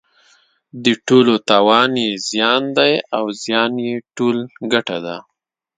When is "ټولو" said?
1.07-1.33